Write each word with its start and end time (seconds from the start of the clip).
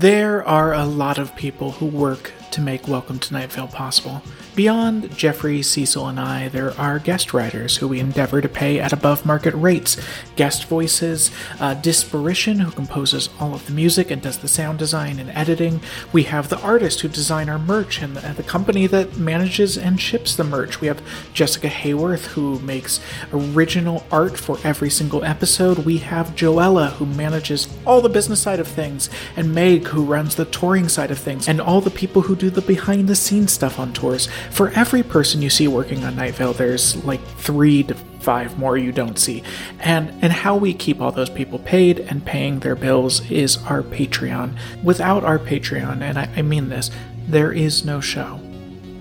There 0.00 0.46
are 0.46 0.72
a 0.72 0.84
lot 0.84 1.18
of 1.18 1.34
people 1.34 1.72
who 1.72 1.86
work 1.86 2.32
to 2.58 2.64
make 2.64 2.88
Welcome 2.88 3.20
to 3.20 3.32
Night 3.32 3.52
Vale 3.52 3.68
possible. 3.68 4.20
Beyond 4.56 5.16
Jeffrey, 5.16 5.62
Cecil, 5.62 6.08
and 6.08 6.18
I, 6.18 6.48
there 6.48 6.72
are 6.72 6.98
guest 6.98 7.32
writers 7.32 7.76
who 7.76 7.86
we 7.86 8.00
endeavor 8.00 8.40
to 8.40 8.48
pay 8.48 8.80
at 8.80 8.92
above 8.92 9.24
market 9.24 9.54
rates. 9.54 9.96
Guest 10.34 10.64
voices, 10.64 11.30
uh, 11.60 11.76
Disparition, 11.76 12.58
who 12.58 12.72
composes 12.72 13.28
all 13.38 13.54
of 13.54 13.64
the 13.66 13.72
music 13.72 14.10
and 14.10 14.20
does 14.20 14.38
the 14.38 14.48
sound 14.48 14.80
design 14.80 15.20
and 15.20 15.30
editing. 15.30 15.80
We 16.12 16.24
have 16.24 16.48
the 16.48 16.60
artist 16.60 17.00
who 17.00 17.08
design 17.08 17.48
our 17.48 17.60
merch 17.60 18.02
and 18.02 18.16
the, 18.16 18.26
and 18.26 18.36
the 18.36 18.42
company 18.42 18.88
that 18.88 19.16
manages 19.16 19.78
and 19.78 20.00
ships 20.00 20.34
the 20.34 20.42
merch. 20.42 20.80
We 20.80 20.88
have 20.88 21.00
Jessica 21.32 21.68
Hayworth, 21.68 22.26
who 22.26 22.58
makes 22.58 22.98
original 23.32 24.04
art 24.10 24.36
for 24.36 24.58
every 24.64 24.90
single 24.90 25.22
episode. 25.22 25.78
We 25.78 25.98
have 25.98 26.34
Joella, 26.34 26.94
who 26.94 27.06
manages 27.06 27.68
all 27.86 28.00
the 28.00 28.08
business 28.08 28.42
side 28.42 28.58
of 28.58 28.66
things, 28.66 29.08
and 29.36 29.54
Meg, 29.54 29.86
who 29.86 30.02
runs 30.02 30.34
the 30.34 30.46
touring 30.46 30.88
side 30.88 31.12
of 31.12 31.18
things, 31.18 31.46
and 31.46 31.60
all 31.60 31.80
the 31.80 31.90
people 31.90 32.22
who 32.22 32.34
do 32.34 32.47
the 32.50 32.62
behind 32.62 33.08
the 33.08 33.16
scenes 33.16 33.52
stuff 33.52 33.78
on 33.78 33.92
tours. 33.92 34.28
For 34.50 34.70
every 34.70 35.02
person 35.02 35.42
you 35.42 35.50
see 35.50 35.68
working 35.68 36.04
on 36.04 36.16
Night 36.16 36.34
Vale, 36.34 36.52
there's 36.52 37.02
like 37.04 37.24
three 37.36 37.82
to 37.84 37.94
five 37.94 38.58
more 38.58 38.76
you 38.76 38.92
don't 38.92 39.18
see. 39.18 39.42
And 39.80 40.12
and 40.22 40.32
how 40.32 40.56
we 40.56 40.74
keep 40.74 41.00
all 41.00 41.12
those 41.12 41.30
people 41.30 41.58
paid 41.60 42.00
and 42.00 42.24
paying 42.24 42.60
their 42.60 42.76
bills 42.76 43.28
is 43.30 43.56
our 43.64 43.82
Patreon. 43.82 44.56
Without 44.82 45.24
our 45.24 45.38
Patreon, 45.38 46.02
and 46.02 46.18
I, 46.18 46.28
I 46.36 46.42
mean 46.42 46.68
this, 46.68 46.90
there 47.26 47.52
is 47.52 47.84
no 47.84 48.00
show. 48.00 48.40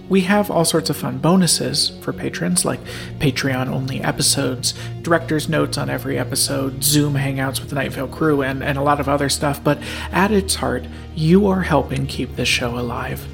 We 0.09 0.21
have 0.21 0.49
all 0.49 0.63
sorts 0.63 0.89
of 0.89 0.95
fun 0.95 1.17
bonuses 1.17 1.89
for 2.01 2.13
patrons, 2.13 2.63
like 2.63 2.79
Patreon 3.19 3.67
only 3.67 4.01
episodes, 4.01 4.73
director's 5.01 5.49
notes 5.49 5.77
on 5.77 5.89
every 5.89 6.17
episode, 6.17 6.81
Zoom 6.81 7.15
hangouts 7.15 7.59
with 7.59 7.69
the 7.69 7.75
Night 7.75 7.91
Vale 7.91 8.07
crew, 8.07 8.41
and, 8.41 8.63
and 8.63 8.77
a 8.77 8.83
lot 8.83 9.01
of 9.01 9.09
other 9.09 9.27
stuff. 9.27 9.61
But 9.61 9.79
at 10.13 10.31
its 10.31 10.55
heart, 10.55 10.85
you 11.13 11.47
are 11.47 11.63
helping 11.63 12.07
keep 12.07 12.37
this 12.37 12.47
show 12.47 12.79
alive. 12.79 13.27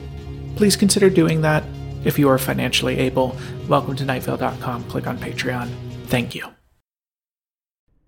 Please 0.55 0.75
consider 0.75 1.09
doing 1.09 1.41
that 1.41 1.63
if 2.03 2.19
you 2.19 2.29
are 2.29 2.37
financially 2.37 2.97
able. 2.99 3.35
Welcome 3.67 3.95
to 3.95 4.03
nightvale.com. 4.03 4.83
Click 4.85 5.07
on 5.07 5.17
Patreon. 5.17 5.69
Thank 6.07 6.35
you. 6.35 6.53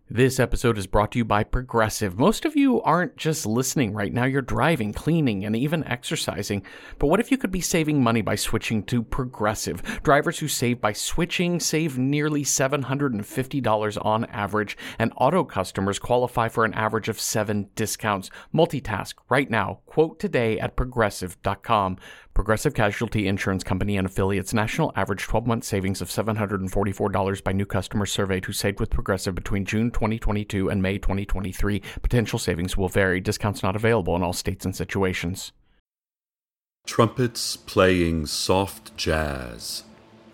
This 0.07 0.39
episode 0.39 0.77
is 0.77 0.85
brought 0.85 1.11
to 1.13 1.17
you 1.17 1.25
by 1.25 1.43
Progressive. 1.43 2.19
Most 2.19 2.45
of 2.45 2.55
you 2.55 2.79
aren't 2.83 3.17
just 3.17 3.43
listening 3.43 3.91
right 3.91 4.13
now, 4.13 4.25
you're 4.25 4.43
driving, 4.43 4.93
cleaning, 4.93 5.43
and 5.43 5.55
even 5.55 5.83
exercising. 5.85 6.61
But 6.99 7.07
what 7.07 7.19
if 7.19 7.31
you 7.31 7.39
could 7.39 7.49
be 7.49 7.59
saving 7.59 8.03
money 8.03 8.21
by 8.21 8.35
switching 8.35 8.83
to 8.83 9.01
Progressive? 9.01 9.81
Drivers 10.03 10.37
who 10.37 10.47
save 10.47 10.79
by 10.79 10.93
switching 10.93 11.59
save 11.59 11.97
nearly 11.97 12.43
$750 12.43 14.05
on 14.05 14.25
average, 14.25 14.77
and 14.99 15.11
auto 15.17 15.43
customers 15.43 15.97
qualify 15.97 16.49
for 16.49 16.65
an 16.65 16.75
average 16.75 17.09
of 17.09 17.19
seven 17.19 17.69
discounts. 17.75 18.29
Multitask 18.53 19.15
right 19.27 19.49
now. 19.49 19.79
Quote 19.95 20.19
today 20.19 20.59
at 20.59 20.75
progressive.com. 20.75 21.97
Progressive 22.33 22.73
Casualty 22.73 23.29
Insurance 23.29 23.63
Company 23.63 23.95
and 23.95 24.05
affiliates 24.05 24.53
national 24.53 24.91
average 24.93 25.23
12 25.23 25.47
month 25.47 25.63
savings 25.63 26.01
of 26.01 26.09
$744 26.09 27.41
by 27.41 27.53
new 27.53 27.65
customers 27.65 28.11
surveyed 28.11 28.43
who 28.43 28.51
saved 28.51 28.81
with 28.81 28.89
Progressive 28.89 29.35
between 29.35 29.63
June 29.63 29.91
2022 29.91 30.69
and 30.69 30.81
May 30.81 30.97
2023. 30.97 31.81
Potential 32.01 32.37
savings 32.37 32.75
will 32.75 32.89
vary. 32.89 33.21
Discounts 33.21 33.63
not 33.63 33.77
available 33.77 34.17
in 34.17 34.21
all 34.21 34.33
states 34.33 34.65
and 34.65 34.75
situations. 34.75 35.53
Trumpets 36.85 37.55
playing 37.55 38.25
soft 38.25 38.97
jazz 38.97 39.83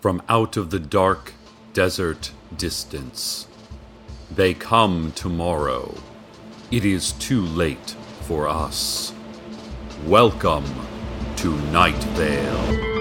from 0.00 0.22
out 0.28 0.56
of 0.56 0.70
the 0.70 0.80
dark 0.80 1.34
desert 1.72 2.32
distance. 2.56 3.46
They 4.28 4.54
come 4.54 5.12
tomorrow. 5.12 5.94
It 6.72 6.84
is 6.84 7.12
too 7.12 7.42
late 7.42 7.94
for 8.22 8.48
us. 8.48 9.14
Welcome 10.06 10.64
to 11.36 11.56
Night 11.70 11.94
Vale. 11.94 12.92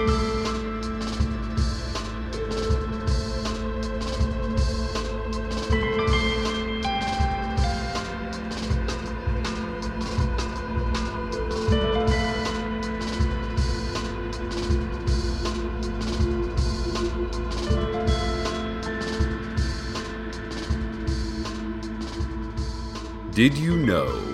Did 23.33 23.57
you 23.57 23.75
know 23.75 24.30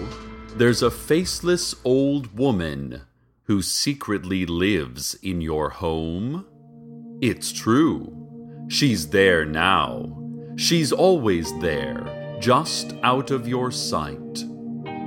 there's 0.57 0.81
a 0.81 0.89
faceless 0.89 1.75
old 1.85 2.35
woman 2.35 3.01
who 3.43 3.61
secretly 3.61 4.43
lives 4.43 5.15
in 5.21 5.39
your 5.39 5.69
home? 5.69 6.47
It's 7.21 7.51
true. 7.51 8.65
She's 8.67 9.09
there 9.09 9.45
now. 9.45 10.19
She's 10.55 10.91
always 10.91 11.57
there, 11.59 12.37
just 12.39 12.95
out 13.03 13.29
of 13.29 13.47
your 13.47 13.71
sight. 13.71 14.43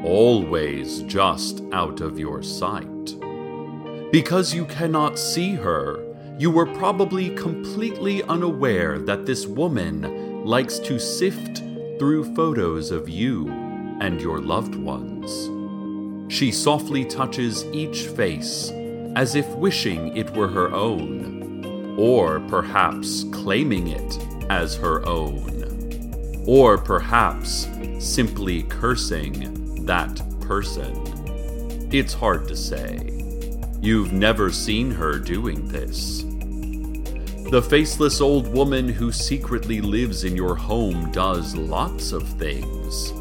Always 0.05 1.03
just 1.03 1.65
out 1.73 2.01
of 2.01 2.17
your 2.17 2.45
sight. 2.45 2.87
Because 4.13 4.55
you 4.55 4.65
cannot 4.67 5.19
see 5.19 5.55
her, 5.55 5.99
you 6.39 6.53
were 6.53 6.67
probably 6.67 7.31
completely 7.31 8.23
unaware 8.23 9.01
that 9.01 9.27
this 9.27 9.47
woman 9.47 10.45
likes 10.45 10.79
to 10.79 11.01
sift 11.01 11.59
through 11.99 12.35
photos 12.37 12.93
of 12.93 13.09
you 13.09 13.70
and 14.01 14.21
your 14.21 14.41
loved 14.41 14.75
ones. 14.75 15.49
She 16.33 16.53
softly 16.53 17.05
touches 17.05 17.65
each 17.73 18.07
face 18.09 18.73
as 19.17 19.35
if 19.35 19.47
wishing 19.57 20.17
it 20.17 20.31
were 20.31 20.49
her 20.49 20.73
own, 20.73 21.97
or 21.99 22.41
perhaps 22.41 23.25
claiming 23.33 23.89
it 23.89 24.19
as 24.49 24.77
her 24.77 25.07
own, 25.07 26.45
or 26.47 26.79
perhaps 26.79 27.69
simply 27.99 28.63
cursing 28.65 29.85
that 29.87 30.23
person. 30.41 31.89
It's 31.93 32.15
hard 32.15 32.47
to 32.49 32.57
say. 32.57 33.25
You've 33.83 34.13
never 34.13 34.53
seen 34.53 34.91
her 34.93 35.19
doing 35.19 35.67
this. 35.69 36.23
The 37.51 37.63
faceless 37.69 38.21
old 38.21 38.47
woman 38.53 38.89
who 38.89 39.11
secretly 39.11 39.81
lives 39.81 40.23
in 40.23 40.37
your 40.37 40.55
home 40.55 41.11
does 41.11 41.57
lots 41.57 42.13
of 42.13 42.29
things. 42.39 43.13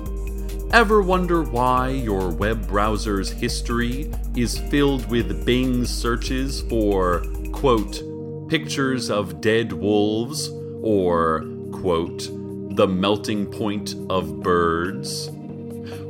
Ever 0.71 1.01
wonder 1.01 1.41
why 1.41 1.89
your 1.89 2.29
web 2.29 2.67
browser's 2.67 3.31
history 3.31 4.11
is 4.35 4.59
filled 4.59 5.09
with 5.09 5.43
Bing 5.43 5.83
searches 5.83 6.61
for, 6.61 7.25
quote, 7.51 8.03
pictures 8.49 9.09
of 9.09 9.41
dead 9.41 9.73
wolves, 9.73 10.51
or, 10.83 11.43
quote, 11.71 12.29
the 12.75 12.87
melting 12.87 13.47
point 13.47 13.95
of 14.11 14.43
birds? 14.43 15.29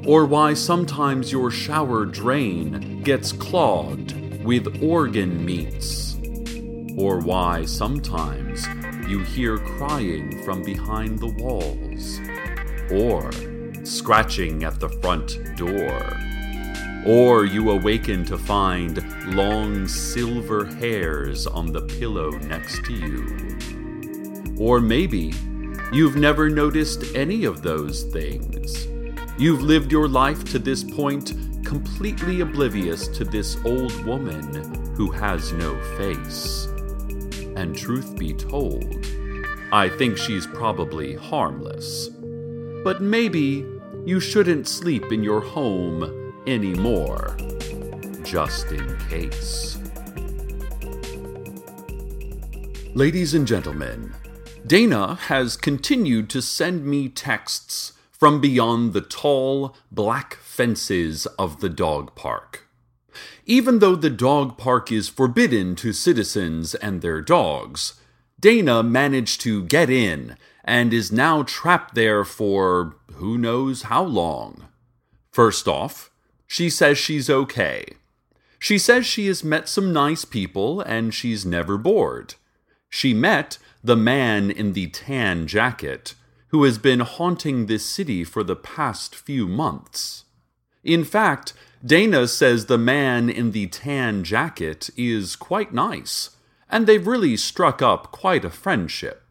Or 0.06 0.26
why 0.26 0.56
sometimes 0.56 1.32
your 1.32 1.52
shower 1.52 2.06
drain 2.06 3.02
gets 3.02 3.32
clogged 3.32 4.14
with 4.44 4.84
organ 4.84 5.46
meats? 5.46 6.18
Or 6.98 7.22
why 7.22 7.64
sometimes 7.64 8.68
you 9.08 9.20
hear 9.20 9.58
crying 9.58 10.44
from 10.44 10.64
behind 10.64 11.20
the 11.20 11.28
walls? 11.28 12.20
Or 12.92 13.32
scratching 13.90 14.64
at 14.64 14.80
the 14.80 14.90
front 14.90 15.40
door. 15.56 16.18
Or 17.06 17.46
you 17.46 17.72
awaken 17.72 18.26
to 18.26 18.38
find 18.38 19.04
long 19.36 19.88
silver 19.88 20.66
hairs 20.66 21.48
on 21.48 21.72
the 21.72 21.82
pillow 21.82 22.32
next 22.32 22.84
to 22.86 22.94
you. 22.94 23.58
Or 24.58 24.82
maybe 24.82 25.34
you've 25.92 26.18
never 26.18 26.50
noticed 26.50 27.16
any 27.16 27.46
of 27.46 27.62
those 27.62 28.04
things. 28.04 28.88
You've 29.38 29.62
lived 29.62 29.92
your 29.92 30.10
life 30.10 30.44
to 30.52 30.60
this 30.60 30.84
point 30.84 31.34
completely 31.64 32.42
oblivious 32.42 33.08
to 33.08 33.24
this 33.24 33.58
old 33.64 33.94
woman 34.06 34.94
who 34.96 35.12
has 35.12 35.54
no 35.54 35.82
face. 35.98 36.66
And 37.56 37.76
truth 37.76 38.18
be 38.18 38.34
told, 38.34 39.06
I 39.72 39.88
think 39.88 40.18
she's 40.18 40.48
probably 40.48 41.16
harmless. 41.16 42.10
But 42.84 43.02
maybe 43.02 43.66
you 44.10 44.20
shouldn't 44.20 44.68
sleep 44.68 45.12
in 45.12 45.24
your 45.24 45.40
home 45.40 46.34
anymore. 46.48 47.38
Just 48.24 48.72
in 48.72 48.98
case. 49.08 49.78
Ladies 52.96 53.36
and 53.36 53.46
gentlemen, 53.46 54.16
Dana 54.66 55.14
has 55.14 55.56
continued 55.56 56.28
to 56.32 56.42
send 56.42 56.86
me 56.86 57.08
texts 57.08 57.94
from 58.12 58.42
beyond 58.42 58.94
the 58.94 59.02
tall, 59.02 59.76
black 59.92 60.34
fences 60.38 61.28
of 61.38 61.60
the 61.60 61.70
dog 61.70 62.16
park. 62.16 62.68
Even 63.46 63.78
though 63.78 63.96
the 63.96 64.10
dog 64.10 64.58
park 64.58 64.92
is 64.92 65.08
forbidden 65.08 65.76
to 65.76 65.94
citizens 65.94 66.74
and 66.74 67.02
their 67.02 67.22
dogs, 67.22 67.94
Dana 68.40 68.82
managed 68.82 69.40
to 69.42 69.64
get 69.66 69.92
in 69.92 70.36
and 70.64 70.94
is 70.94 71.12
now 71.12 71.44
trapped 71.44 71.96
there 71.96 72.24
for 72.24 72.96
who 73.14 73.38
knows 73.38 73.84
how 73.84 74.04
long. 74.04 74.68
First 75.32 75.68
off, 75.68 76.10
She 76.48 76.70
says 76.72 76.98
she's 76.98 77.30
okay. 77.30 77.86
She 78.58 78.80
says 78.80 79.06
she 79.06 79.28
has 79.28 79.44
met 79.44 79.70
some 79.70 79.94
nice 79.94 80.26
people 80.26 80.82
and 80.82 81.14
she's 81.14 81.46
never 81.46 81.78
bored. 81.78 82.34
She 82.90 83.14
met 83.14 83.60
the 83.84 83.96
man 83.96 84.50
in 84.50 84.74
the 84.74 84.88
tan 84.88 85.46
jacket 85.46 86.16
who 86.48 86.64
has 86.64 86.80
been 86.80 87.02
haunting 87.02 87.68
this 87.68 87.86
city 87.86 88.24
for 88.24 88.44
the 88.44 88.56
past 88.56 89.16
few 89.16 89.48
months. 89.48 90.26
In 90.84 91.04
fact, 91.04 91.54
Dana 91.86 92.28
says 92.28 92.66
the 92.66 92.78
man 92.80 93.30
in 93.30 93.52
the 93.52 93.68
tan 93.68 94.24
jacket 94.24 94.90
is 94.98 95.36
quite 95.36 95.72
nice, 95.72 96.32
and 96.70 96.88
they've 96.88 97.06
really 97.06 97.38
struck 97.38 97.82
up 97.82 98.12
quite 98.12 98.44
a 98.44 98.50
friendship. 98.50 99.29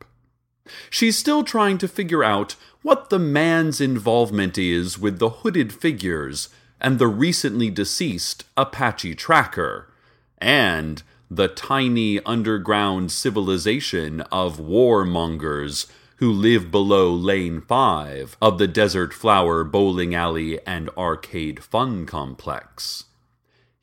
She's 0.91 1.19
still 1.19 1.45
trying 1.45 1.79
to 1.79 1.89
figure 1.89 2.25
out 2.25 2.57
what 2.83 3.11
the 3.11 3.19
man's 3.19 3.81
involvement 3.81 4.57
is 4.57 4.99
with 4.99 5.19
the 5.19 5.31
hooded 5.31 5.73
figures 5.73 6.49
and 6.81 6.99
the 6.99 7.09
recently 7.09 7.71
deceased 7.71 8.45
Apache 8.57 9.15
tracker, 9.17 9.93
and 10.39 11.03
the 11.31 11.49
tiny 11.49 12.21
underground 12.25 13.13
civilization 13.13 14.21
of 14.33 14.59
warmongers 14.59 15.87
who 16.17 16.33
live 16.33 16.71
below 16.71 17.13
Lane 17.13 17.61
5 17.61 18.37
of 18.41 18.59
the 18.59 18.67
Desert 18.67 19.13
Flower 19.13 19.63
Bowling 19.63 20.15
Alley 20.15 20.59
and 20.67 20.91
Arcade 20.97 21.63
Fun 21.63 22.07
Complex. 22.07 23.05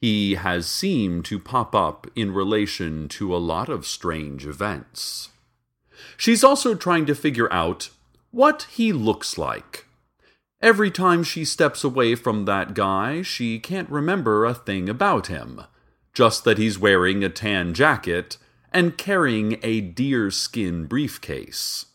He 0.02 0.36
has 0.36 0.68
seemed 0.68 1.26
to 1.26 1.40
pop 1.40 1.74
up 1.74 2.08
in 2.16 2.34
relation 2.34 3.08
to 3.10 3.36
a 3.36 3.38
lot 3.38 3.70
of 3.70 3.86
strange 3.86 4.46
events. 4.46 5.30
She's 6.18 6.44
also 6.44 6.76
trying 6.76 7.06
to 7.08 7.16
figure 7.16 7.52
out 7.52 7.90
what 8.32 8.68
he 8.72 8.92
looks 8.94 9.38
like. 9.38 9.86
Every 10.62 10.90
time 10.90 11.24
she 11.24 11.46
steps 11.46 11.84
away 11.84 12.16
from 12.16 12.46
that 12.46 12.74
guy, 12.74 13.22
she 13.22 13.60
can't 13.60 13.90
remember 13.90 14.46
a 14.46 14.54
thing 14.54 14.90
about 14.90 15.28
him, 15.28 15.62
just 16.14 16.44
that 16.44 16.58
he's 16.58 16.80
wearing 16.80 17.24
a 17.24 17.30
tan 17.30 17.74
jacket 17.74 18.38
and 18.72 18.98
carrying 18.98 19.60
a 19.64 19.82
deerskin 19.82 20.86
briefcase. 20.86 21.86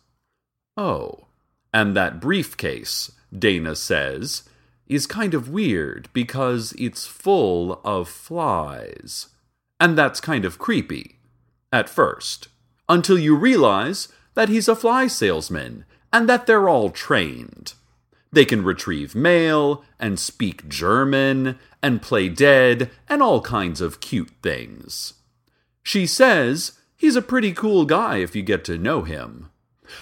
Oh, 0.77 1.27
and 1.75 1.97
that 1.97 2.21
briefcase, 2.21 3.13
Dana 3.37 3.75
says, 3.77 4.45
is 4.87 5.07
kind 5.07 5.35
of 5.35 5.51
weird 5.51 6.09
because 6.13 6.73
it's 6.79 7.07
full 7.07 7.81
of 7.85 8.09
flies. 8.09 9.29
And 9.79 9.97
that's 9.97 10.21
kind 10.21 10.45
of 10.45 10.59
creepy. 10.59 11.19
At 11.73 11.89
first. 11.89 12.49
Until 12.91 13.21
you 13.21 13.37
realize 13.37 14.09
that 14.35 14.49
he's 14.49 14.67
a 14.67 14.75
fly 14.75 15.07
salesman 15.07 15.85
and 16.13 16.29
that 16.29 16.47
they're 16.49 16.69
all 16.69 16.91
trained. 16.91 17.75
They 18.33 18.45
can 18.45 18.65
retrieve 18.65 19.15
mail 19.15 19.85
and 20.01 20.19
speak 20.19 20.69
German 20.69 21.57
and 21.81 22.03
play 22.03 22.29
dead 22.29 22.91
and 23.09 23.23
all 23.23 23.43
kinds 23.43 23.81
of 23.81 24.01
cute 24.01 24.33
things. 24.43 25.15
She 25.85 26.05
says 26.05 26.81
he's 26.97 27.15
a 27.15 27.23
pretty 27.23 27.53
cool 27.53 27.85
guy 27.85 28.17
if 28.17 28.35
you 28.35 28.43
get 28.43 28.65
to 28.65 28.77
know 28.77 29.03
him. 29.03 29.51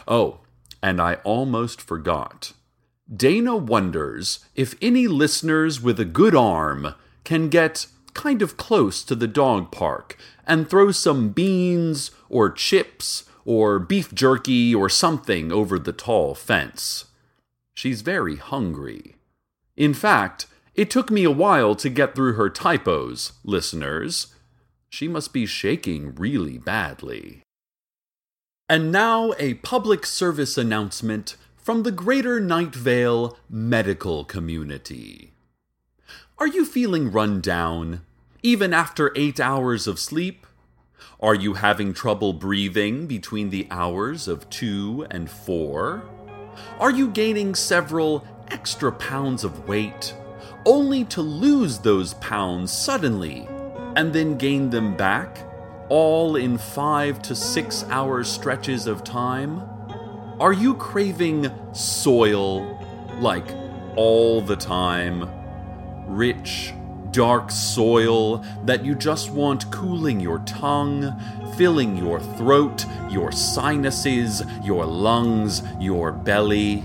Oh, 0.06 0.40
and 0.82 0.98
I 0.98 1.16
almost 1.24 1.82
forgot. 1.82 2.54
Dana 3.14 3.54
wonders 3.54 4.40
if 4.54 4.74
any 4.80 5.06
listeners 5.06 5.82
with 5.82 6.00
a 6.00 6.06
good 6.06 6.34
arm 6.34 6.94
can 7.24 7.50
get 7.50 7.86
kind 8.18 8.42
of 8.42 8.56
close 8.56 9.04
to 9.04 9.14
the 9.14 9.28
dog 9.28 9.70
park 9.70 10.18
and 10.44 10.68
throw 10.68 10.90
some 10.90 11.30
beans 11.30 12.10
or 12.28 12.50
chips 12.50 13.24
or 13.44 13.78
beef 13.78 14.12
jerky 14.12 14.74
or 14.74 14.88
something 14.88 15.52
over 15.52 15.78
the 15.78 15.92
tall 15.92 16.34
fence. 16.34 17.06
She's 17.74 18.02
very 18.02 18.36
hungry. 18.36 19.14
In 19.76 19.94
fact, 19.94 20.46
it 20.74 20.90
took 20.90 21.10
me 21.12 21.22
a 21.22 21.30
while 21.30 21.76
to 21.76 21.88
get 21.88 22.16
through 22.16 22.32
her 22.32 22.50
typos, 22.50 23.32
listeners. 23.44 24.34
She 24.90 25.06
must 25.06 25.32
be 25.32 25.46
shaking 25.46 26.16
really 26.16 26.58
badly. 26.58 27.42
And 28.68 28.90
now 28.90 29.32
a 29.38 29.54
public 29.54 30.04
service 30.04 30.58
announcement 30.58 31.36
from 31.56 31.84
the 31.84 31.92
Greater 31.92 32.40
Night 32.40 32.74
Vale 32.74 33.38
medical 33.48 34.24
community. 34.24 35.34
Are 36.38 36.46
you 36.46 36.64
feeling 36.64 37.10
run 37.10 37.40
down, 37.40 38.02
even 38.42 38.72
after 38.72 39.12
eight 39.16 39.40
hours 39.40 39.86
of 39.86 39.98
sleep? 39.98 40.46
Are 41.20 41.34
you 41.34 41.54
having 41.54 41.92
trouble 41.92 42.32
breathing 42.32 43.06
between 43.06 43.50
the 43.50 43.66
hours 43.70 44.28
of 44.28 44.48
two 44.50 45.06
and 45.10 45.30
four? 45.30 46.04
Are 46.78 46.90
you 46.90 47.08
gaining 47.08 47.54
several 47.54 48.26
extra 48.48 48.92
pounds 48.92 49.44
of 49.44 49.68
weight, 49.68 50.14
only 50.64 51.04
to 51.06 51.22
lose 51.22 51.78
those 51.78 52.14
pounds 52.14 52.72
suddenly 52.72 53.48
and 53.96 54.12
then 54.12 54.38
gain 54.38 54.70
them 54.70 54.96
back? 54.96 55.48
all 55.88 56.36
in 56.36 56.58
five 56.58 57.22
to 57.22 57.34
six 57.34 57.84
hour 57.88 58.24
stretches 58.24 58.86
of 58.86 59.04
time? 59.04 59.62
Are 60.40 60.52
you 60.52 60.74
craving 60.74 61.50
soil, 61.72 62.78
like 63.20 63.48
all 63.96 64.40
the 64.40 64.56
time? 64.56 65.28
Rich, 66.06 66.72
dark 67.10 67.50
soil 67.50 68.44
that 68.64 68.84
you 68.84 68.94
just 68.94 69.30
want 69.30 69.70
cooling 69.70 70.20
your 70.20 70.38
tongue, 70.40 71.18
filling 71.56 71.96
your 71.96 72.20
throat, 72.20 72.84
your 73.10 73.32
sinuses, 73.32 74.42
your 74.62 74.84
lungs, 74.84 75.62
your 75.78 76.12
belly? 76.12 76.84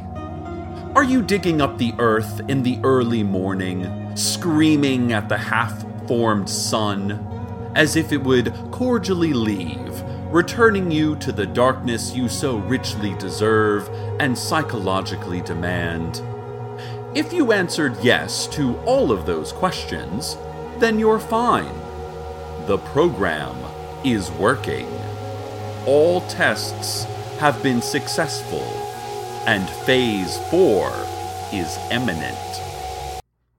Are 0.95 1.03
you 1.03 1.21
digging 1.21 1.61
up 1.61 1.77
the 1.77 1.93
earth 1.99 2.41
in 2.47 2.63
the 2.63 2.79
early 2.83 3.23
morning, 3.23 4.15
screaming 4.15 5.13
at 5.13 5.29
the 5.29 5.37
half 5.37 5.85
formed 6.07 6.49
sun? 6.49 7.29
as 7.75 7.95
if 7.95 8.11
it 8.11 8.23
would 8.23 8.53
cordially 8.71 9.33
leave, 9.33 10.01
returning 10.31 10.91
you 10.91 11.15
to 11.17 11.31
the 11.31 11.45
darkness 11.45 12.13
you 12.13 12.27
so 12.29 12.57
richly 12.57 13.13
deserve 13.15 13.89
and 14.19 14.37
psychologically 14.37 15.41
demand. 15.41 16.21
If 17.15 17.31
you 17.31 17.51
answered 17.51 17.95
yes 18.01 18.47
to 18.47 18.75
all 18.85 19.11
of 19.11 19.27
those 19.27 19.51
questions, 19.51 20.35
then 20.79 20.97
you're 20.97 21.19
fine. 21.19 21.75
The 22.65 22.79
program 22.79 23.55
is 24.03 24.31
working. 24.31 24.87
All 25.85 26.21
tests 26.21 27.03
have 27.37 27.61
been 27.61 27.83
successful, 27.83 28.63
and 29.45 29.69
Phase 29.85 30.39
4 30.49 30.91
is 31.53 31.77
imminent. 31.91 32.35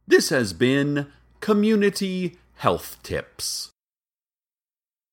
This 0.04 0.30
has 0.30 0.52
been 0.52 1.06
Community 1.38 2.36
Health 2.56 2.96
Tips. 3.04 3.70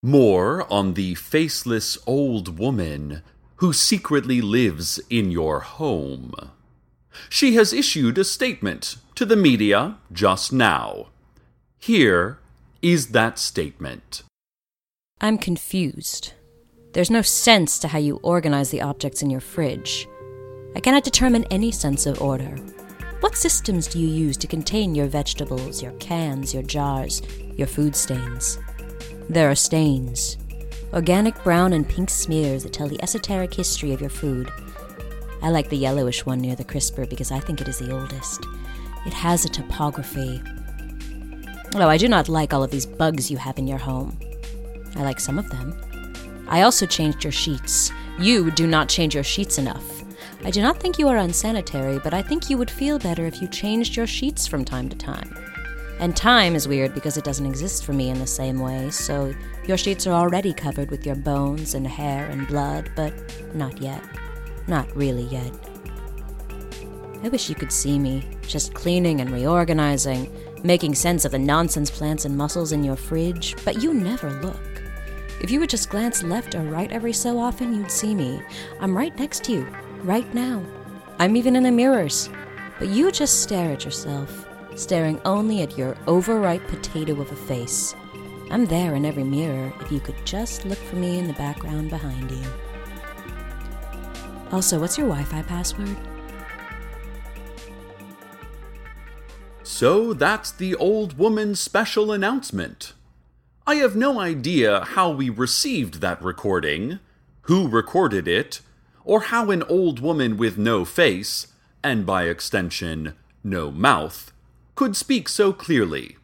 More 0.01 0.66
on 0.74 0.96
the 0.96 1.13
faceless 1.13 1.96
old 2.08 2.58
woman 2.58 3.22
who 3.58 3.72
secretly 3.72 4.42
lives 4.42 5.00
in 5.12 5.30
your 5.30 5.60
home. 5.60 6.34
She 7.30 7.56
has 7.56 7.74
issued 7.74 8.18
a 8.18 8.24
statement 8.24 8.98
to 9.15 9.25
the 9.25 9.36
media 9.36 9.98
just 10.12 10.51
now. 10.51 11.08
Here 11.80 12.39
is 12.82 13.10
that 13.10 13.38
statement. 13.39 14.24
I'm 15.20 15.38
confused. 15.38 16.34
There's 16.94 17.12
no 17.12 17.22
sense 17.22 17.80
to 17.80 17.88
how 17.88 18.00
you 18.00 18.20
organize 18.24 18.70
the 18.70 18.82
objects 18.82 19.22
in 19.22 19.30
your 19.30 19.39
fridge. 19.39 20.08
I 20.75 20.80
cannot 20.80 21.03
determine 21.03 21.46
any 21.46 21.72
sense 21.72 22.06
of 22.06 22.22
order. 22.22 22.56
What 23.22 23.36
systems 23.36 23.88
do 23.88 24.00
you 24.00 24.08
use 24.08 24.36
to 24.38 24.48
contain 24.48 24.96
your 24.96 25.08
vegetables, 25.08 25.82
your 25.82 25.91
cans, 25.94 26.53
your 26.53 26.63
jars, 26.63 27.22
your 27.56 27.68
food 27.68 27.96
stains? 27.96 28.58
There 29.30 29.50
are 29.50 29.56
stains. 29.56 30.38
Organic 30.94 31.41
brown 31.44 31.74
and 31.74 31.88
pink 31.88 32.10
smears 32.10 32.63
that 32.63 32.74
tell 32.74 32.88
the 32.88 33.01
esoteric 33.03 33.53
history 33.53 33.94
of 33.94 34.01
your 34.01 34.10
food. 34.10 34.51
I 35.42 35.50
like 35.50 35.70
the 35.70 35.78
yellowish 35.78 36.26
one 36.26 36.40
near 36.40 36.56
the 36.56 36.64
crisper 36.64 37.06
because 37.06 37.32
I 37.32 37.40
think 37.40 37.62
it 37.62 37.68
is 37.68 37.80
the 37.80 37.92
oldest. 37.92 38.46
It 39.06 39.14
has 39.14 39.46
a 39.46 39.50
topography. 39.50 40.42
Oh, 41.74 41.88
I 41.88 41.98
do 41.98 42.08
not 42.08 42.30
like 42.30 42.54
all 42.54 42.64
of 42.64 42.72
these 42.72 42.86
bugs 42.86 43.32
you 43.32 43.38
have 43.38 43.58
in 43.58 43.68
your 43.68 43.78
home. 43.78 44.18
I 44.96 45.04
like 45.04 45.20
some 45.20 45.40
of 45.40 45.50
them. 45.50 45.76
I 46.48 46.62
also 46.62 46.86
changed 46.86 47.24
your 47.24 47.32
sheets. 47.32 47.92
You 48.20 48.52
do 48.52 48.68
not 48.68 48.90
change 48.90 49.16
your 49.16 49.24
sheets 49.24 49.58
enough. 49.58 50.04
I 50.44 50.52
do 50.52 50.62
not 50.62 50.80
think 50.80 51.00
you 51.00 51.08
are 51.08 51.18
unsanitary, 51.18 52.00
but 52.00 52.14
I 52.14 52.22
think 52.22 52.50
you 52.50 52.58
would 52.58 52.70
feel 52.70 53.00
better 53.00 53.26
if 53.26 53.42
you 53.42 53.48
changed 53.48 53.96
your 53.96 54.08
sheets 54.08 54.48
from 54.48 54.66
time 54.66 54.90
to 54.90 54.98
time. 54.98 55.34
And 56.00 56.16
time 56.16 56.56
is 56.56 56.68
weird 56.68 56.94
because 56.94 57.16
it 57.16 57.24
doesn't 57.24 57.46
exist 57.46 57.86
for 57.86 57.94
me 57.94 58.10
in 58.10 58.20
the 58.20 58.28
same 58.28 58.60
way, 58.60 58.90
so 58.90 59.34
your 59.68 59.78
sheets 59.78 60.08
are 60.08 60.14
already 60.14 60.52
covered 60.52 60.90
with 60.90 61.06
your 61.06 61.16
bones 61.16 61.76
and 61.76 61.88
hair 61.88 62.26
and 62.26 62.48
blood, 62.48 62.92
but 62.96 63.14
not 63.56 63.80
yet. 63.80 64.04
Not 64.72 64.96
really 64.96 65.24
yet. 65.24 65.51
I 67.25 67.28
wish 67.28 67.50
you 67.50 67.56
could 67.56 67.74
see 67.74 68.00
me, 68.00 68.24
just 68.48 68.74
cleaning 68.74 69.20
and 69.20 69.30
reorganizing, 69.30 70.32
making 70.63 70.96
sense 70.96 71.25
of 71.25 71.34
the 71.34 71.40
nonsense 71.40 71.92
plants 71.92 72.24
and 72.24 72.38
mussels 72.38 72.72
in 72.72 72.82
your 72.82 72.96
fridge, 72.96 73.54
but 73.66 73.84
you 73.84 73.94
never 73.94 74.32
look. 74.40 74.82
If 75.42 75.51
you 75.51 75.60
would 75.60 75.70
just 75.70 75.90
glance 75.90 76.24
left 76.24 76.56
or 76.56 76.62
right 76.62 76.90
every 76.90 77.12
so 77.12 77.38
often, 77.38 77.75
you'd 77.75 77.92
see 77.92 78.16
me. 78.16 78.42
I'm 78.80 78.98
right 78.98 79.13
next 79.20 79.44
to 79.44 79.51
you, 79.51 79.68
right 80.04 80.34
now. 80.34 80.63
I'm 81.20 81.36
even 81.36 81.58
in 81.58 81.63
the 81.63 81.72
mirrors. 81.72 82.30
But 82.80 82.88
you 82.88 83.12
just 83.12 83.42
stare 83.42 83.74
at 83.74 83.84
yourself 83.84 84.48
staring 84.75 85.20
only 85.25 85.62
at 85.63 85.78
your 85.78 85.98
overripe 86.08 86.66
potato 86.70 87.20
of 87.20 87.30
a 87.30 87.36
face. 87.36 87.94
I'm 88.50 88.66
there 88.66 88.96
in 88.96 89.04
every 89.04 89.25
mirror 89.25 89.74
if 89.82 89.92
you 89.92 90.00
could 90.00 90.25
just 90.25 90.63
look 90.63 90.78
for 90.78 90.96
me 90.96 91.20
in 91.20 91.28
the 91.28 91.34
background 91.34 91.90
behind 91.90 92.32
you. 92.32 92.46
Also, 94.51 94.79
what's 94.79 94.98
your 94.98 95.08
Wi 95.08 95.24
Fi 95.24 95.41
password? 95.43 95.96
So 99.63 100.13
that's 100.13 100.51
the 100.51 100.75
old 100.75 101.17
woman's 101.17 101.60
special 101.60 102.12
announcement. 102.12 102.93
I 103.65 103.75
have 103.75 103.96
no 103.96 104.20
idea 104.20 104.81
how 104.81 105.12
we 105.12 105.29
received 105.29 106.01
that 106.01 106.22
recording, 106.22 107.00
who 107.43 107.67
recorded 107.67 108.27
it, 108.27 108.62
or 109.05 109.22
how 109.22 109.50
an 109.50 109.63
old 109.63 110.00
woman 110.00 110.36
with 110.36 110.58
no 110.58 110.84
face, 110.84 111.48
and 111.84 112.05
by 112.05 112.24
extension, 112.25 113.13
no 113.43 113.72
mouth, 113.72 114.31
could 114.75 114.96
speak 114.96 115.29
so 115.29 115.53
clearly. 115.53 116.17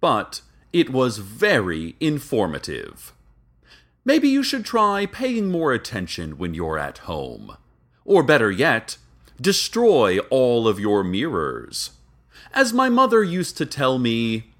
But 0.00 0.40
it 0.72 0.90
was 0.90 1.18
very 1.18 1.96
informative. 2.00 3.12
Maybe 4.04 4.28
you 4.28 4.42
should 4.42 4.64
try 4.64 5.06
paying 5.06 5.50
more 5.50 5.72
attention 5.72 6.38
when 6.38 6.54
you're 6.54 6.78
at 6.78 6.98
home. 6.98 7.56
Or 8.04 8.22
better 8.22 8.50
yet, 8.50 8.98
destroy 9.40 10.18
all 10.30 10.68
of 10.68 10.78
your 10.78 11.02
mirrors. 11.02 11.92
As 12.52 12.72
my 12.72 12.88
mother 12.88 13.22
used 13.22 13.56
to 13.58 13.66
tell 13.66 13.98
me, 13.98 14.52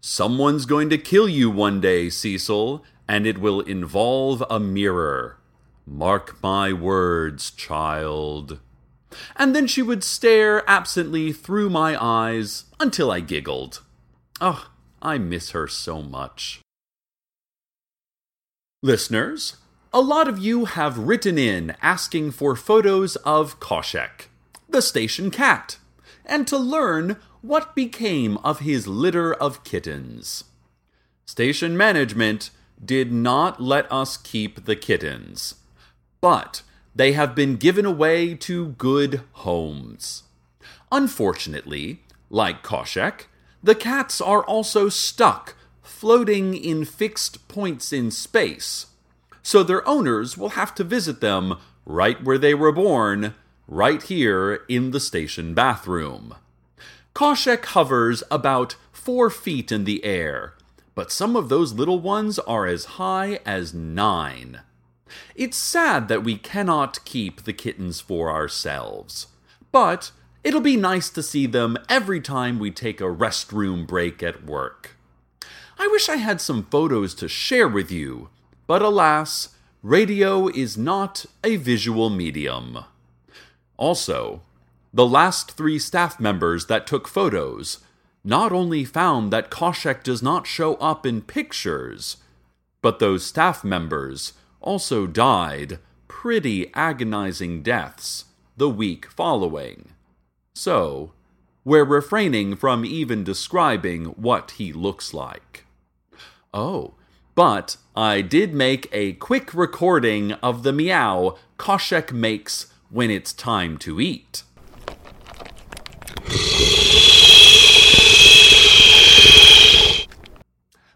someone's 0.00 0.66
going 0.66 0.90
to 0.90 0.98
kill 0.98 1.28
you 1.28 1.50
one 1.50 1.80
day, 1.80 2.10
Cecil, 2.10 2.84
and 3.08 3.26
it 3.26 3.38
will 3.38 3.60
involve 3.60 4.44
a 4.50 4.60
mirror. 4.60 5.38
Mark 5.86 6.36
my 6.42 6.72
words, 6.72 7.50
child. 7.50 8.60
And 9.36 9.56
then 9.56 9.66
she 9.66 9.82
would 9.82 10.04
stare 10.04 10.68
absently 10.68 11.32
through 11.32 11.70
my 11.70 12.00
eyes 12.00 12.64
until 12.78 13.10
I 13.10 13.20
giggled. 13.20 13.82
Oh, 14.40 14.70
I 15.02 15.18
miss 15.18 15.50
her 15.50 15.66
so 15.66 16.02
much. 16.02 16.60
Listeners, 18.82 19.56
a 19.92 20.00
lot 20.00 20.28
of 20.28 20.38
you 20.38 20.66
have 20.66 20.98
written 20.98 21.36
in 21.36 21.74
asking 21.82 22.30
for 22.30 22.54
photos 22.54 23.16
of 23.16 23.58
Khoshekh, 23.58 24.28
the 24.68 24.82
station 24.82 25.32
cat, 25.32 25.78
and 26.24 26.46
to 26.46 26.56
learn 26.56 27.16
what 27.42 27.74
became 27.74 28.36
of 28.38 28.60
his 28.60 28.86
litter 28.86 29.34
of 29.34 29.64
kittens. 29.64 30.44
Station 31.26 31.76
management 31.76 32.50
did 32.82 33.12
not 33.12 33.60
let 33.60 33.90
us 33.90 34.16
keep 34.16 34.64
the 34.64 34.76
kittens, 34.76 35.56
but 36.20 36.62
they 36.94 37.12
have 37.12 37.34
been 37.34 37.56
given 37.56 37.84
away 37.84 38.34
to 38.34 38.68
good 38.68 39.22
homes. 39.32 40.22
Unfortunately, 40.92 42.02
like 42.28 42.62
Khoshekh, 42.62 43.22
the 43.60 43.74
cats 43.74 44.20
are 44.20 44.44
also 44.44 44.88
stuck, 44.88 45.56
floating 45.82 46.54
in 46.54 46.84
fixed 46.84 47.48
points 47.48 47.92
in 47.92 48.12
space 48.12 48.86
so 49.42 49.62
their 49.62 49.86
owners 49.88 50.36
will 50.36 50.50
have 50.50 50.74
to 50.76 50.84
visit 50.84 51.20
them 51.20 51.58
right 51.86 52.22
where 52.22 52.38
they 52.38 52.54
were 52.54 52.72
born, 52.72 53.34
right 53.66 54.02
here 54.02 54.64
in 54.68 54.90
the 54.90 55.00
station 55.00 55.54
bathroom. 55.54 56.34
Khoshekh 57.14 57.64
hovers 57.66 58.22
about 58.30 58.76
four 58.92 59.30
feet 59.30 59.72
in 59.72 59.84
the 59.84 60.04
air, 60.04 60.54
but 60.94 61.10
some 61.10 61.36
of 61.36 61.48
those 61.48 61.72
little 61.72 62.00
ones 62.00 62.38
are 62.40 62.66
as 62.66 62.96
high 62.96 63.40
as 63.46 63.74
nine. 63.74 64.60
It's 65.34 65.56
sad 65.56 66.08
that 66.08 66.22
we 66.22 66.36
cannot 66.36 67.04
keep 67.04 67.42
the 67.42 67.52
kittens 67.52 68.00
for 68.00 68.30
ourselves, 68.30 69.28
but 69.72 70.12
it'll 70.44 70.60
be 70.60 70.76
nice 70.76 71.10
to 71.10 71.22
see 71.22 71.46
them 71.46 71.76
every 71.88 72.20
time 72.20 72.58
we 72.58 72.70
take 72.70 73.00
a 73.00 73.04
restroom 73.04 73.86
break 73.86 74.22
at 74.22 74.44
work. 74.44 74.96
I 75.78 75.88
wish 75.88 76.08
I 76.08 76.16
had 76.16 76.40
some 76.40 76.66
photos 76.70 77.14
to 77.14 77.28
share 77.28 77.68
with 77.68 77.90
you, 77.90 78.28
but 78.70 78.82
alas, 78.82 79.48
radio 79.82 80.46
is 80.46 80.78
not 80.78 81.26
a 81.42 81.56
visual 81.56 82.08
medium. 82.08 82.84
Also, 83.76 84.42
the 84.94 85.04
last 85.04 85.50
three 85.56 85.76
staff 85.76 86.20
members 86.20 86.66
that 86.66 86.86
took 86.86 87.08
photos 87.08 87.78
not 88.22 88.52
only 88.52 88.84
found 88.84 89.32
that 89.32 89.50
Khoshekh 89.50 90.04
does 90.04 90.22
not 90.22 90.46
show 90.46 90.76
up 90.76 91.04
in 91.04 91.20
pictures, 91.20 92.18
but 92.80 93.00
those 93.00 93.26
staff 93.26 93.64
members 93.64 94.34
also 94.60 95.04
died 95.04 95.80
pretty 96.06 96.72
agonizing 96.72 97.64
deaths 97.64 98.26
the 98.56 98.70
week 98.70 99.06
following. 99.06 99.88
So, 100.54 101.10
we're 101.64 101.82
refraining 101.82 102.54
from 102.54 102.84
even 102.84 103.24
describing 103.24 104.04
what 104.10 104.52
he 104.52 104.72
looks 104.72 105.12
like. 105.12 105.64
Oh, 106.54 106.94
but 107.34 107.76
I 107.96 108.20
did 108.20 108.54
make 108.54 108.88
a 108.92 109.14
quick 109.14 109.54
recording 109.54 110.32
of 110.34 110.62
the 110.62 110.72
meow 110.72 111.36
Khoshekh 111.58 112.12
makes 112.12 112.72
when 112.90 113.10
it's 113.10 113.32
time 113.32 113.78
to 113.78 114.00
eat. 114.00 114.42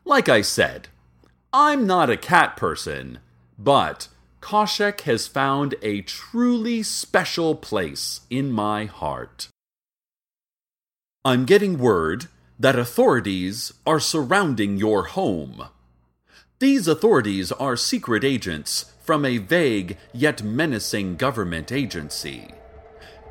Like 0.04 0.28
I 0.28 0.42
said, 0.42 0.88
I'm 1.52 1.86
not 1.86 2.10
a 2.10 2.16
cat 2.16 2.56
person, 2.56 3.18
but 3.58 4.08
Khoshekh 4.40 5.00
has 5.02 5.26
found 5.26 5.74
a 5.82 6.02
truly 6.02 6.82
special 6.82 7.54
place 7.54 8.20
in 8.28 8.52
my 8.52 8.84
heart. 8.84 9.48
I'm 11.24 11.46
getting 11.46 11.78
word 11.78 12.26
that 12.58 12.78
authorities 12.78 13.72
are 13.86 13.98
surrounding 13.98 14.76
your 14.76 15.04
home. 15.04 15.64
These 16.64 16.88
authorities 16.88 17.52
are 17.52 17.76
secret 17.76 18.24
agents 18.24 18.86
from 19.02 19.26
a 19.26 19.36
vague 19.36 19.98
yet 20.14 20.42
menacing 20.42 21.16
government 21.16 21.70
agency. 21.70 22.54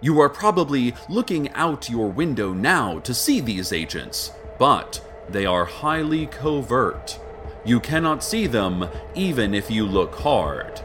You 0.03 0.21
are 0.21 0.29
probably 0.29 0.93
looking 1.09 1.49
out 1.53 1.89
your 1.89 2.11
window 2.11 2.53
now 2.53 2.99
to 2.99 3.11
see 3.11 3.39
these 3.39 3.73
agents, 3.73 4.31
but 4.59 5.01
they 5.27 5.47
are 5.47 5.65
highly 5.65 6.27
covert. 6.27 7.19
You 7.65 7.79
cannot 7.79 8.23
see 8.23 8.45
them 8.45 8.87
even 9.15 9.55
if 9.55 9.71
you 9.71 9.87
look 9.87 10.13
hard. 10.13 10.81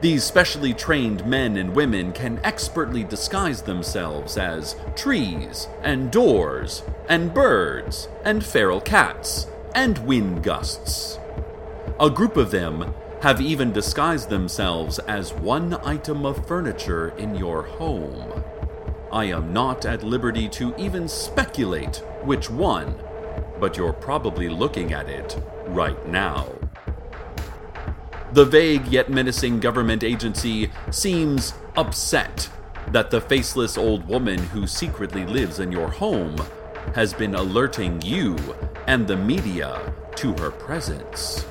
These 0.00 0.24
specially 0.24 0.72
trained 0.72 1.26
men 1.26 1.58
and 1.58 1.76
women 1.76 2.14
can 2.14 2.40
expertly 2.42 3.04
disguise 3.04 3.60
themselves 3.60 4.38
as 4.38 4.76
trees, 4.94 5.68
and 5.82 6.10
doors, 6.10 6.82
and 7.10 7.34
birds, 7.34 8.08
and 8.24 8.42
feral 8.42 8.80
cats, 8.80 9.46
and 9.74 9.98
wind 10.06 10.42
gusts. 10.42 11.18
A 11.98 12.10
group 12.10 12.36
of 12.36 12.50
them 12.50 12.92
have 13.22 13.40
even 13.40 13.72
disguised 13.72 14.28
themselves 14.28 14.98
as 14.98 15.32
one 15.32 15.72
item 15.82 16.26
of 16.26 16.46
furniture 16.46 17.08
in 17.16 17.34
your 17.34 17.62
home. 17.62 18.44
I 19.10 19.24
am 19.24 19.54
not 19.54 19.86
at 19.86 20.02
liberty 20.02 20.46
to 20.50 20.74
even 20.76 21.08
speculate 21.08 22.02
which 22.22 22.50
one, 22.50 22.96
but 23.58 23.78
you're 23.78 23.94
probably 23.94 24.50
looking 24.50 24.92
at 24.92 25.08
it 25.08 25.42
right 25.68 26.06
now. 26.06 26.52
The 28.34 28.44
vague 28.44 28.86
yet 28.88 29.08
menacing 29.08 29.60
government 29.60 30.04
agency 30.04 30.70
seems 30.90 31.54
upset 31.78 32.50
that 32.88 33.10
the 33.10 33.22
faceless 33.22 33.78
old 33.78 34.06
woman 34.06 34.38
who 34.38 34.66
secretly 34.66 35.24
lives 35.24 35.60
in 35.60 35.72
your 35.72 35.88
home 35.88 36.36
has 36.94 37.14
been 37.14 37.34
alerting 37.34 38.02
you 38.02 38.36
and 38.86 39.06
the 39.06 39.16
media 39.16 39.94
to 40.16 40.34
her 40.34 40.50
presence. 40.50 41.46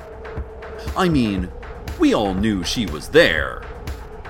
I 0.94 1.08
mean, 1.08 1.50
we 1.98 2.14
all 2.14 2.34
knew 2.34 2.62
she 2.62 2.86
was 2.86 3.08
there. 3.08 3.62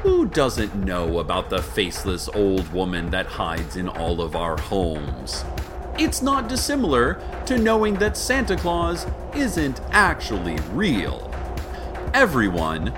Who 0.02 0.26
doesn't 0.26 0.75
know 0.75 1.18
about 1.18 1.50
the 1.50 1.62
faceless 1.62 2.28
old 2.28 2.72
woman 2.72 3.10
that 3.10 3.26
hides 3.26 3.76
in 3.76 3.88
all 3.88 4.20
of 4.20 4.36
our 4.36 4.56
homes? 4.56 5.44
It's 5.98 6.22
not 6.22 6.48
dissimilar 6.48 7.20
to 7.46 7.58
knowing 7.58 7.94
that 7.94 8.16
Santa 8.16 8.56
Claus 8.56 9.06
isn't 9.34 9.80
actually 9.90 10.56
real. 10.72 11.32
Everyone, 12.14 12.92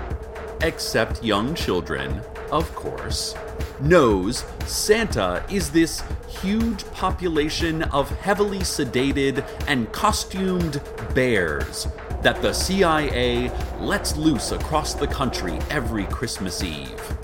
except 0.61 1.23
young 1.23 1.55
children, 1.55 2.21
of 2.51 2.73
course, 2.75 3.33
knows 3.81 4.45
Santa 4.65 5.43
is 5.49 5.71
this 5.71 6.03
huge 6.27 6.85
population 6.91 7.83
of 7.83 8.09
heavily 8.19 8.59
sedated 8.59 9.45
and 9.67 9.91
costumed 9.91 10.81
bears 11.15 11.87
that 12.21 12.41
the 12.41 12.53
CIA 12.53 13.51
lets 13.79 14.15
loose 14.17 14.51
across 14.51 14.93
the 14.93 15.07
country 15.07 15.57
every 15.69 16.05
Christmas 16.05 16.63
Eve. 16.63 17.17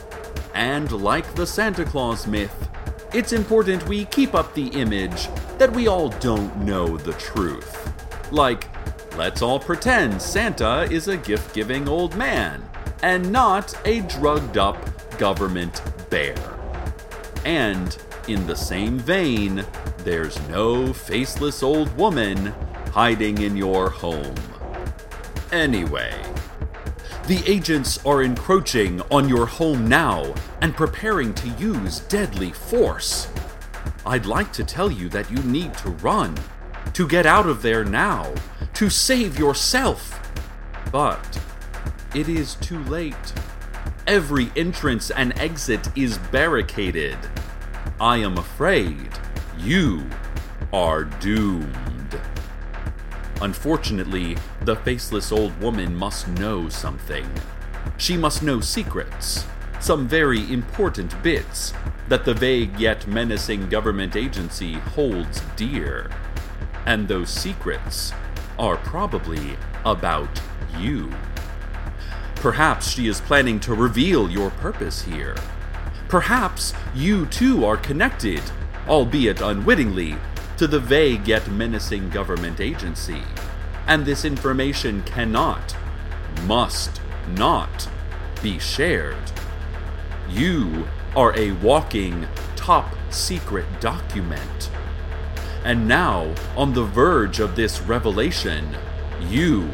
And 0.53 0.91
like 0.91 1.35
the 1.35 1.45
Santa 1.45 1.83
Claus 1.83 2.27
myth, 2.27 2.69
it's 3.13 3.33
important 3.33 3.87
we 3.87 4.05
keep 4.05 4.33
up 4.33 4.53
the 4.53 4.67
image 4.67 5.27
that 5.57 5.71
we 5.71 5.87
all 5.87 6.09
don't 6.09 6.55
know 6.57 6.97
the 6.97 7.13
truth. 7.13 7.93
Like, 8.31 8.67
let's 9.17 9.41
all 9.41 9.59
pretend 9.59 10.21
Santa 10.21 10.83
is 10.91 11.07
a 11.07 11.17
gift 11.17 11.53
giving 11.53 11.87
old 11.87 12.15
man 12.15 12.63
and 13.03 13.31
not 13.31 13.77
a 13.85 14.01
drugged 14.01 14.57
up 14.57 14.77
government 15.17 15.81
bear. 16.09 16.35
And, 17.45 17.95
in 18.27 18.47
the 18.47 18.55
same 18.55 18.97
vein, 18.97 19.65
there's 19.99 20.39
no 20.49 20.91
faceless 20.91 21.61
old 21.61 21.95
woman 21.97 22.53
hiding 22.91 23.41
in 23.41 23.55
your 23.55 23.89
home. 23.89 24.35
Anyway, 25.55 26.13
the 27.27 27.41
agents 27.47 28.05
are 28.05 28.21
encroaching 28.21 28.99
on 29.09 29.29
your 29.29 29.45
home 29.45 29.87
now 29.87 30.35
and 30.61 30.75
preparing 30.75 31.33
to 31.33 31.47
use 31.51 32.01
deadly 32.01 32.51
force. 32.51 33.29
I'd 34.05 34.25
like 34.25 34.51
to 34.51 34.65
tell 34.65 34.91
you 34.91 35.07
that 35.09 35.31
you 35.31 35.37
need 35.43 35.73
to 35.75 35.91
run, 35.91 36.35
to 36.91 37.07
get 37.07 37.25
out 37.25 37.47
of 37.47 37.61
there 37.61 37.85
now, 37.85 38.33
to 38.73 38.89
save 38.89 39.39
yourself. 39.39 40.19
But 40.91 41.39
it 42.13 42.27
is 42.27 42.55
too 42.55 42.83
late. 42.83 43.33
Every 44.07 44.51
entrance 44.57 45.09
and 45.09 45.31
exit 45.39 45.87
is 45.97 46.17
barricaded. 46.17 47.17
I 47.97 48.17
am 48.17 48.37
afraid 48.37 49.07
you 49.57 50.05
are 50.73 51.05
doomed. 51.05 51.84
Unfortunately, 53.41 54.37
the 54.61 54.75
faceless 54.77 55.31
old 55.31 55.59
woman 55.61 55.95
must 55.95 56.27
know 56.27 56.69
something. 56.69 57.29
She 57.97 58.17
must 58.17 58.43
know 58.43 58.61
secrets, 58.61 59.45
some 59.79 60.07
very 60.07 60.51
important 60.51 61.21
bits 61.21 61.73
that 62.07 62.25
the 62.25 62.33
vague 62.33 62.79
yet 62.79 63.07
menacing 63.07 63.69
government 63.69 64.15
agency 64.15 64.73
holds 64.73 65.41
dear. 65.55 66.09
And 66.85 67.07
those 67.07 67.29
secrets 67.29 68.13
are 68.57 68.77
probably 68.77 69.57
about 69.83 70.41
you. 70.79 71.11
Perhaps 72.35 72.89
she 72.89 73.07
is 73.07 73.21
planning 73.21 73.59
to 73.61 73.73
reveal 73.73 74.29
your 74.29 74.51
purpose 74.51 75.01
here. 75.01 75.35
Perhaps 76.07 76.73
you 76.93 77.25
too 77.25 77.65
are 77.65 77.77
connected, 77.77 78.41
albeit 78.87 79.41
unwittingly, 79.41 80.15
to 80.57 80.67
the 80.67 80.79
vague 80.79 81.27
yet 81.27 81.49
menacing 81.49 82.09
government 82.09 82.59
agency. 82.59 83.23
And 83.87 84.05
this 84.05 84.25
information 84.25 85.03
cannot, 85.03 85.75
must 86.45 87.01
not 87.35 87.89
be 88.41 88.59
shared. 88.59 89.31
You 90.29 90.87
are 91.15 91.37
a 91.37 91.51
walking 91.53 92.27
top 92.55 92.95
secret 93.09 93.65
document. 93.79 94.69
And 95.63 95.87
now, 95.87 96.33
on 96.55 96.73
the 96.73 96.83
verge 96.83 97.39
of 97.39 97.55
this 97.55 97.81
revelation, 97.81 98.75
you 99.27 99.69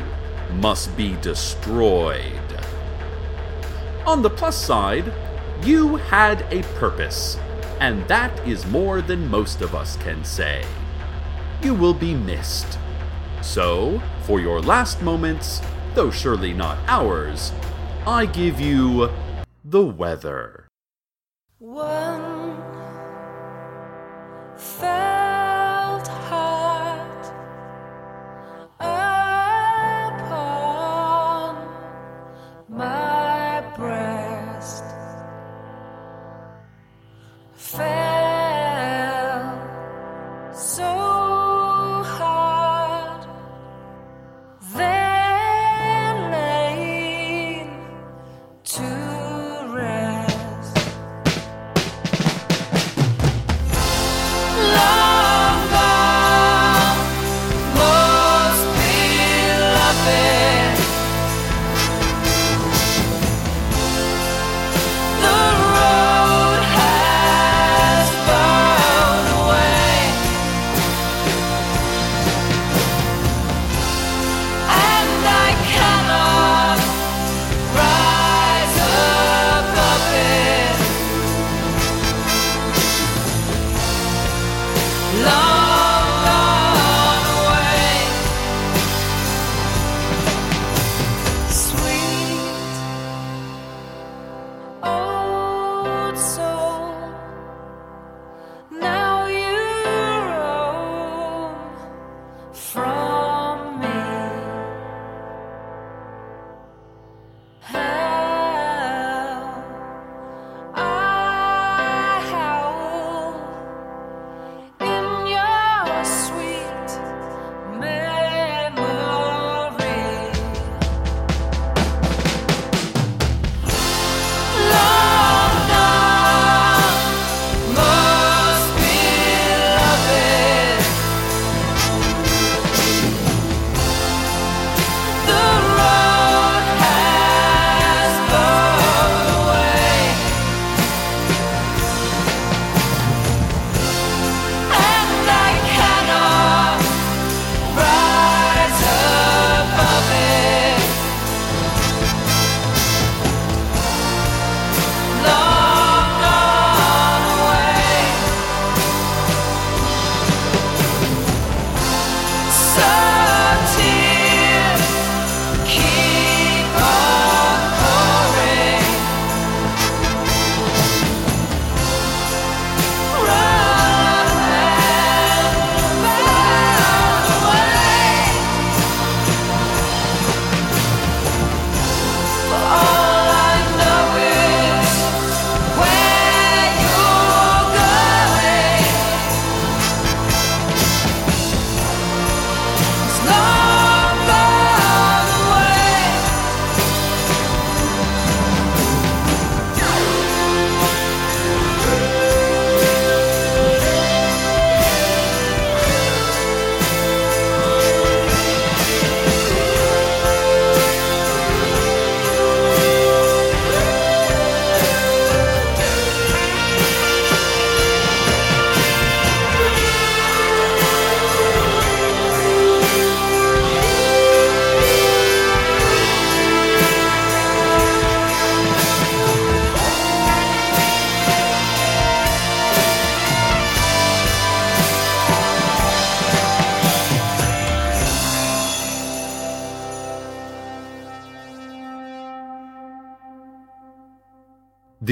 must 0.53 0.95
be 0.95 1.15
destroyed. 1.21 2.39
On 4.05 4.21
the 4.21 4.29
plus 4.29 4.55
side, 4.55 5.11
you 5.63 5.97
had 5.97 6.45
a 6.49 6.63
purpose, 6.79 7.37
and 7.81 8.07
that 8.07 8.31
is 8.47 8.63
more 8.67 9.01
than 9.01 9.27
most 9.27 9.61
of 9.61 9.73
us 9.73 9.97
can 9.97 10.23
say. 10.23 10.63
You 11.63 11.73
will 11.73 11.95
be 11.95 12.13
missed. 12.13 12.77
So, 13.41 13.99
for 14.21 14.39
your 14.39 14.61
last 14.61 15.01
moments, 15.01 15.61
though 15.95 16.11
surely 16.11 16.53
not 16.53 16.77
ours, 16.87 17.51
I 18.05 18.27
give 18.27 18.61
you 18.61 19.09
the 19.65 19.83
weather. 19.83 20.67
One 21.57 22.55
felt 24.55 25.20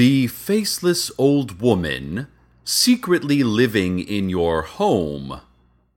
The 0.00 0.28
faceless 0.28 1.10
old 1.18 1.60
woman, 1.60 2.28
secretly 2.64 3.42
living 3.42 3.98
in 3.98 4.30
your 4.30 4.62
home, 4.62 5.42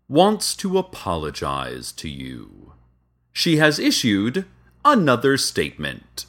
wants 0.10 0.58
to 0.58 0.78
apologize 0.78 1.94
to 1.94 2.10
you. 2.10 2.74
She 3.32 3.56
has 3.60 3.80
issued 3.80 4.44
another 4.84 5.38
statement. 5.38 6.26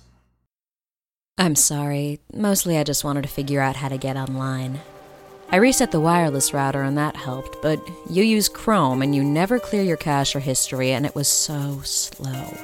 I'm 1.36 1.56
sorry. 1.56 2.20
Mostly 2.32 2.78
I 2.78 2.84
just 2.84 3.02
wanted 3.02 3.22
to 3.22 3.28
figure 3.28 3.60
out 3.60 3.74
how 3.74 3.88
to 3.88 3.98
get 3.98 4.16
online. 4.16 4.78
I 5.50 5.56
reset 5.56 5.90
the 5.90 5.98
wireless 5.98 6.54
router 6.54 6.82
and 6.82 6.96
that 6.96 7.16
helped, 7.16 7.60
but 7.60 7.80
you 8.08 8.22
use 8.22 8.48
Chrome 8.48 9.02
and 9.02 9.16
you 9.16 9.24
never 9.24 9.58
clear 9.58 9.82
your 9.82 9.96
cache 9.96 10.36
or 10.36 10.40
history, 10.40 10.92
and 10.92 11.04
it 11.04 11.16
was 11.16 11.26
so 11.26 11.80
slow. 11.82 12.56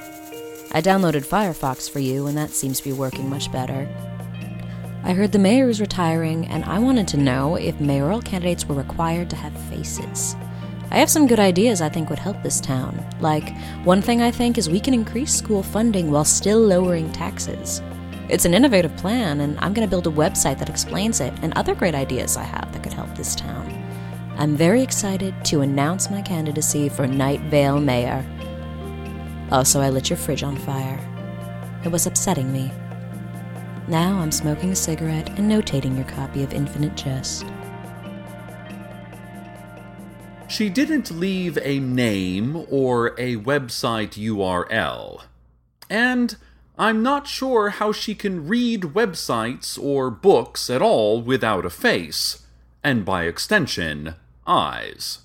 I 0.70 0.81
downloaded 0.81 1.27
Firefox 1.27 1.90
for 1.90 1.99
you, 1.99 2.29
and 2.29 2.38
that 2.38 2.51
seems 2.51 2.79
to 2.79 2.85
be 2.85 2.92
working 2.92 3.29
much 3.29 3.51
better. 3.51 3.88
I 5.02 5.14
heard 5.14 5.32
the 5.32 5.38
mayor 5.38 5.68
is 5.68 5.80
retiring, 5.80 6.46
and 6.48 6.64
I 6.64 6.78
wanted 6.78 7.08
to 7.08 7.16
know 7.16 7.56
if 7.56 7.80
mayoral 7.80 8.20
candidates 8.20 8.66
were 8.66 8.74
required 8.74 9.30
to 9.30 9.36
have 9.36 9.58
faces. 9.70 10.36
I 10.90 10.98
have 10.98 11.08
some 11.08 11.26
good 11.26 11.40
ideas 11.40 11.80
I 11.80 11.88
think 11.88 12.10
would 12.10 12.18
help 12.18 12.42
this 12.42 12.60
town. 12.60 13.02
Like, 13.20 13.56
one 13.84 14.02
thing 14.02 14.20
I 14.20 14.30
think 14.30 14.58
is 14.58 14.68
we 14.68 14.80
can 14.80 14.92
increase 14.92 15.34
school 15.34 15.62
funding 15.62 16.10
while 16.10 16.24
still 16.24 16.60
lowering 16.60 17.10
taxes. 17.12 17.80
It's 18.28 18.44
an 18.44 18.54
innovative 18.54 18.96
plan, 18.98 19.40
and 19.40 19.58
I'm 19.60 19.72
going 19.72 19.86
to 19.86 19.90
build 19.90 20.06
a 20.06 20.10
website 20.10 20.58
that 20.58 20.68
explains 20.68 21.20
it 21.20 21.32
and 21.42 21.52
other 21.54 21.74
great 21.74 21.94
ideas 21.94 22.36
I 22.36 22.44
have 22.44 22.72
that 22.72 22.82
could 22.82 22.92
help 22.92 23.14
this 23.16 23.34
town. 23.34 23.68
I'm 24.36 24.56
very 24.56 24.82
excited 24.82 25.34
to 25.46 25.62
announce 25.62 26.10
my 26.10 26.22
candidacy 26.22 26.88
for 26.88 27.06
Night 27.06 27.40
Vale 27.42 27.80
Mayor. 27.80 28.24
Also, 29.50 29.80
I 29.80 29.90
lit 29.90 30.10
your 30.10 30.16
fridge 30.16 30.42
on 30.42 30.56
fire. 30.56 31.00
It 31.84 31.88
was 31.88 32.06
upsetting 32.06 32.52
me. 32.52 32.70
Now 33.90 34.20
I'm 34.20 34.31
smoking 34.31 34.70
a 34.70 34.76
cigarette 34.76 35.31
and 35.31 35.50
notating 35.50 35.96
your 35.96 36.05
copy 36.05 36.44
of 36.44 36.55
Infinite 36.55 36.96
Jest. 36.96 37.44
She 40.46 40.68
didn't 40.68 41.11
leave 41.11 41.59
a 41.61 41.81
name 41.81 42.66
or 42.70 43.09
a 43.18 43.35
website 43.38 44.11
URL. 44.11 45.24
And 45.90 46.37
I'm 46.79 47.03
not 47.03 47.26
sure 47.26 47.70
how 47.70 47.90
she 47.90 48.14
can 48.14 48.46
read 48.46 48.83
websites 48.83 49.76
or 49.76 50.09
books 50.09 50.70
at 50.70 50.81
all 50.81 51.20
without 51.20 51.66
a 51.66 51.70
face, 51.70 52.46
and 52.85 53.05
by 53.05 53.24
extension, 53.24 54.14
eyes. 54.46 55.18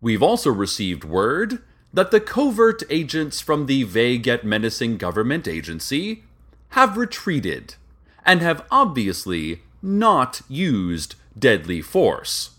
We've 0.00 0.22
also 0.22 0.52
received 0.52 1.02
word 1.02 1.58
that 1.92 2.12
the 2.12 2.20
covert 2.20 2.84
agents 2.88 3.40
from 3.40 3.66
the 3.66 3.82
vague 3.82 4.28
yet 4.28 4.44
menacing 4.44 4.98
government 4.98 5.48
agency 5.48 6.22
have 6.70 6.96
retreated 6.96 7.74
and 8.24 8.40
have 8.40 8.64
obviously 8.70 9.62
not 9.82 10.42
used 10.48 11.14
deadly 11.38 11.80
force, 11.80 12.50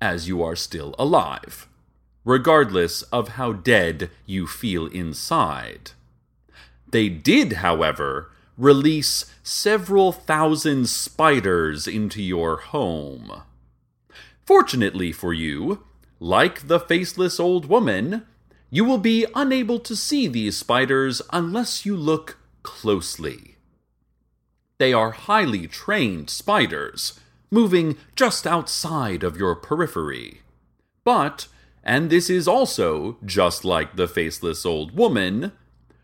as 0.00 0.28
you 0.28 0.42
are 0.42 0.56
still 0.56 0.94
alive, 0.98 1.66
regardless 2.24 3.02
of 3.04 3.30
how 3.30 3.52
dead 3.52 4.10
you 4.26 4.46
feel 4.46 4.86
inside. 4.86 5.92
They 6.90 7.08
did, 7.08 7.54
however, 7.54 8.30
release 8.56 9.26
several 9.42 10.12
thousand 10.12 10.88
spiders 10.88 11.86
into 11.86 12.22
your 12.22 12.58
home. 12.58 13.42
Fortunately 14.44 15.12
for 15.12 15.32
you, 15.32 15.84
like 16.20 16.68
the 16.68 16.80
faceless 16.80 17.40
old 17.40 17.66
woman, 17.66 18.24
you 18.70 18.84
will 18.84 18.98
be 18.98 19.26
unable 19.34 19.78
to 19.80 19.96
see 19.96 20.26
these 20.28 20.56
spiders 20.56 21.20
unless 21.32 21.84
you 21.84 21.96
look 21.96 22.38
closely. 22.62 23.55
They 24.78 24.92
are 24.92 25.10
highly 25.12 25.66
trained 25.66 26.30
spiders, 26.30 27.18
moving 27.50 27.96
just 28.14 28.46
outside 28.46 29.22
of 29.22 29.36
your 29.36 29.54
periphery. 29.54 30.42
But, 31.04 31.48
and 31.82 32.10
this 32.10 32.28
is 32.28 32.48
also 32.48 33.16
just 33.24 33.64
like 33.64 33.96
the 33.96 34.08
faceless 34.08 34.66
old 34.66 34.96
woman, 34.96 35.52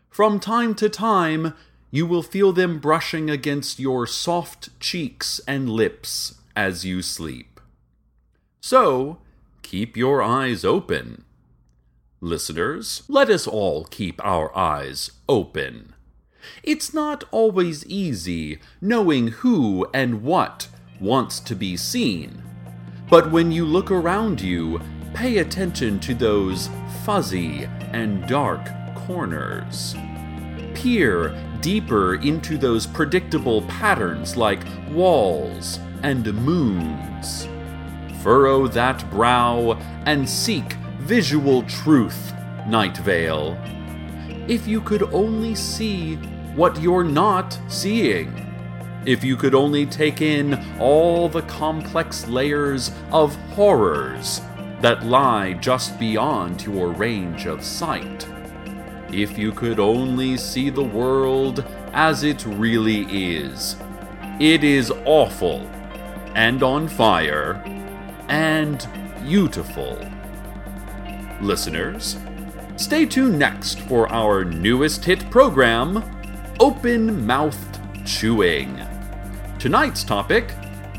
from 0.09 0.39
time 0.39 0.75
to 0.75 0.89
time 0.89 1.53
you 1.91 2.07
will 2.07 2.23
feel 2.23 2.51
them 2.51 2.79
brushing 2.79 3.29
against 3.29 3.79
your 3.79 4.07
soft 4.07 4.79
cheeks 4.79 5.39
and 5.47 5.69
lips 5.69 6.35
as 6.55 6.83
you 6.83 7.03
sleep. 7.03 7.59
So, 8.61 9.19
keep 9.61 9.95
your 9.95 10.23
eyes 10.23 10.65
open. 10.65 11.23
Listeners, 12.19 13.03
let 13.07 13.29
us 13.29 13.45
all 13.45 13.85
keep 13.85 14.23
our 14.25 14.55
eyes 14.57 15.11
open. 15.29 15.93
It's 16.63 16.93
not 16.93 17.23
always 17.31 17.85
easy 17.85 18.59
knowing 18.81 19.27
who 19.27 19.87
and 19.93 20.23
what 20.23 20.67
wants 20.99 21.39
to 21.41 21.55
be 21.55 21.77
seen. 21.77 22.41
But 23.09 23.31
when 23.31 23.51
you 23.51 23.65
look 23.65 23.91
around 23.91 24.41
you, 24.41 24.81
pay 25.13 25.37
attention 25.37 25.99
to 26.01 26.15
those 26.15 26.69
fuzzy 27.03 27.65
and 27.91 28.25
dark 28.27 28.67
corners. 28.95 29.95
Peer 30.73 31.35
deeper 31.61 32.15
into 32.15 32.57
those 32.57 32.87
predictable 32.87 33.61
patterns 33.63 34.35
like 34.35 34.63
walls 34.91 35.79
and 36.01 36.33
moons. 36.33 37.47
Furrow 38.21 38.67
that 38.67 39.09
brow 39.11 39.73
and 40.05 40.27
seek 40.27 40.73
visual 40.99 41.63
truth, 41.63 42.33
Night 42.67 42.97
Vale. 42.97 43.57
If 44.47 44.67
you 44.67 44.81
could 44.81 45.03
only 45.13 45.55
see 45.55 46.17
what 46.55 46.81
you're 46.81 47.03
not 47.03 47.57
seeing. 47.67 48.39
If 49.05 49.23
you 49.23 49.35
could 49.35 49.53
only 49.55 49.85
take 49.85 50.21
in 50.21 50.63
all 50.79 51.27
the 51.27 51.41
complex 51.43 52.27
layers 52.27 52.91
of 53.11 53.35
horrors 53.51 54.41
that 54.81 55.05
lie 55.05 55.53
just 55.53 55.97
beyond 55.99 56.63
your 56.63 56.89
range 56.89 57.45
of 57.45 57.63
sight. 57.63 58.27
If 59.11 59.37
you 59.37 59.51
could 59.51 59.79
only 59.79 60.37
see 60.37 60.69
the 60.69 60.83
world 60.83 61.65
as 61.93 62.23
it 62.23 62.45
really 62.45 63.01
is. 63.09 63.75
It 64.39 64.63
is 64.63 64.91
awful, 65.05 65.59
and 66.35 66.63
on 66.63 66.87
fire, 66.87 67.61
and 68.27 68.87
beautiful. 69.23 69.99
Listeners, 71.39 72.17
stay 72.75 73.05
tuned 73.05 73.37
next 73.37 73.79
for 73.81 74.11
our 74.11 74.43
newest 74.43 75.05
hit 75.05 75.29
program, 75.29 76.03
Open 76.63 77.27
Mouthed 77.27 77.81
Chewing. 78.05 78.79
Tonight's 79.59 80.01
topic 80.01 80.47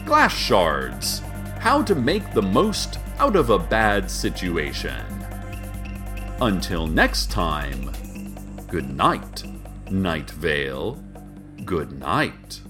glass 0.05 0.37
shards. 0.37 1.20
How 1.59 1.81
to 1.85 1.94
make 1.94 2.35
the 2.35 2.42
most 2.42 2.98
out 3.18 3.35
of 3.35 3.48
a 3.48 3.59
bad 3.59 4.11
situation. 4.11 5.03
Until 6.42 6.87
next 6.87 7.31
time, 7.31 7.90
good 8.68 8.94
night, 8.94 9.44
Night 9.90 10.31
Vale. 10.33 11.03
Good 11.64 11.98
night. 11.98 12.61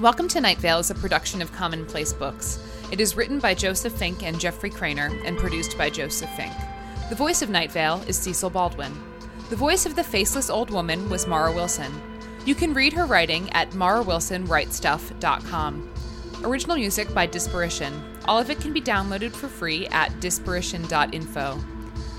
Welcome 0.00 0.28
to 0.28 0.40
Night 0.42 0.58
Vale 0.58 0.80
is 0.80 0.90
a 0.90 0.94
production 0.94 1.40
of 1.40 1.50
Commonplace 1.52 2.12
Books. 2.12 2.62
It 2.92 3.00
is 3.00 3.16
written 3.16 3.38
by 3.38 3.54
Joseph 3.54 3.94
Fink 3.94 4.22
and 4.22 4.38
Jeffrey 4.38 4.68
Cranor 4.68 5.10
and 5.24 5.38
produced 5.38 5.78
by 5.78 5.88
Joseph 5.88 6.28
Fink. 6.36 6.52
The 7.08 7.14
voice 7.14 7.40
of 7.40 7.48
Night 7.48 7.72
Vale 7.72 8.04
is 8.06 8.18
Cecil 8.18 8.50
Baldwin. 8.50 8.92
The 9.48 9.56
voice 9.56 9.86
of 9.86 9.96
the 9.96 10.04
faceless 10.04 10.50
old 10.50 10.68
woman 10.68 11.08
was 11.08 11.26
Mara 11.26 11.50
Wilson. 11.50 11.90
You 12.44 12.54
can 12.54 12.74
read 12.74 12.92
her 12.92 13.06
writing 13.06 13.48
at 13.52 13.70
marawilsonwritesstuff.com. 13.70 15.90
Original 16.44 16.76
music 16.76 17.14
by 17.14 17.26
Disparition. 17.26 17.98
All 18.26 18.38
of 18.38 18.50
it 18.50 18.60
can 18.60 18.74
be 18.74 18.82
downloaded 18.82 19.32
for 19.32 19.48
free 19.48 19.86
at 19.86 20.10
disparition.info. 20.20 21.58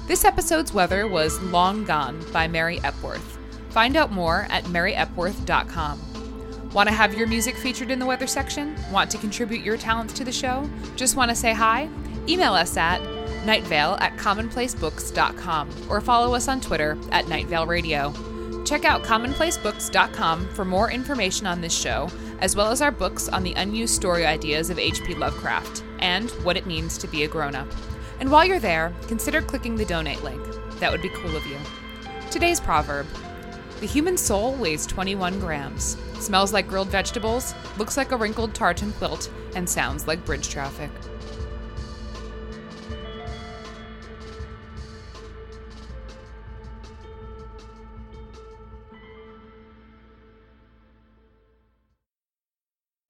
This 0.08 0.26
episode's 0.26 0.74
weather 0.74 1.08
was 1.08 1.40
Long 1.42 1.84
Gone 1.84 2.26
by 2.34 2.48
Mary 2.48 2.80
Epworth. 2.84 3.38
Find 3.70 3.96
out 3.96 4.12
more 4.12 4.48
at 4.50 4.64
maryepworth.com. 4.64 6.17
Want 6.78 6.90
to 6.90 6.94
have 6.94 7.16
your 7.16 7.26
music 7.26 7.58
featured 7.58 7.90
in 7.90 7.98
the 7.98 8.06
weather 8.06 8.28
section? 8.28 8.76
Want 8.92 9.10
to 9.10 9.18
contribute 9.18 9.66
your 9.66 9.78
talents 9.78 10.14
to 10.14 10.24
the 10.24 10.32
show? 10.32 10.70
Just 10.96 11.16
want 11.16 11.30
to 11.30 11.36
say 11.36 11.52
hi? 11.52 11.90
Email 12.30 12.54
us 12.54 12.78
at 12.78 13.02
nightvale 13.48 14.00
at 14.00 14.16
commonplacebooks.com 14.18 15.72
or 15.90 16.00
follow 16.02 16.36
us 16.36 16.48
on 16.48 16.62
Twitter 16.62 16.96
at 17.12 17.26
Nightvale 17.26 17.66
Radio. 17.66 18.14
Check 18.64 18.86
out 18.86 19.02
commonplacebooks.com 19.02 20.50
for 20.50 20.66
more 20.66 20.92
information 20.92 21.48
on 21.48 21.62
this 21.62 21.76
show, 21.76 22.12
as 22.42 22.56
well 22.56 22.70
as 22.70 22.84
our 22.84 22.92
books 22.92 23.28
on 23.28 23.42
the 23.42 23.56
unused 23.56 23.96
story 23.96 24.28
ideas 24.28 24.70
of 24.70 24.78
H.P. 24.78 25.16
Lovecraft 25.16 25.84
and 25.98 26.30
what 26.44 26.58
it 26.58 26.68
means 26.68 27.00
to 27.00 27.08
be 27.08 27.24
a 27.24 27.28
grown 27.28 27.56
up. 27.56 27.68
And 28.20 28.32
while 28.32 28.46
you're 28.46 28.60
there, 28.60 28.94
consider 29.08 29.42
clicking 29.42 29.78
the 29.78 29.86
donate 29.86 30.24
link. 30.24 30.44
That 30.80 30.92
would 30.92 31.02
be 31.02 31.10
cool 31.10 31.36
of 31.36 31.48
you. 31.48 31.58
Today's 32.30 32.60
proverb 32.60 33.08
The 33.80 33.88
human 33.88 34.16
soul 34.16 34.54
weighs 34.54 34.86
21 34.86 35.40
grams, 35.40 35.98
smells 36.22 36.54
like 36.54 36.68
grilled 36.68 36.90
vegetables, 36.90 37.54
looks 37.78 37.98
like 37.98 38.12
a 38.12 38.18
wrinkled 38.18 38.54
tartan 38.54 38.92
quilt, 38.94 39.30
and 39.56 39.68
sounds 39.70 40.08
like 40.08 40.26
bridge 40.26 40.50
traffic. 40.50 40.92